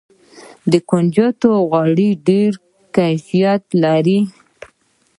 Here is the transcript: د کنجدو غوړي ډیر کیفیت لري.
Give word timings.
د 0.71 0.73
کنجدو 0.89 1.51
غوړي 1.69 2.09
ډیر 2.27 2.51
کیفیت 2.95 3.63
لري. 3.83 4.19